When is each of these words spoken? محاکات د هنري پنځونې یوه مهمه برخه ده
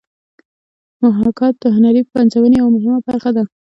محاکات 1.03 1.53
د 1.59 1.65
هنري 1.75 2.01
پنځونې 2.13 2.55
یوه 2.61 2.71
مهمه 2.75 2.99
برخه 3.07 3.29
ده 3.35 3.43